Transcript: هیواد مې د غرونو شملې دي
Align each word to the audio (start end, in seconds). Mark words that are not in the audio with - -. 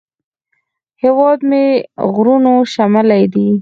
هیواد 1.01 1.39
مې 1.49 1.65
د 1.81 1.81
غرونو 2.13 2.53
شملې 2.73 3.23
دي 3.33 3.49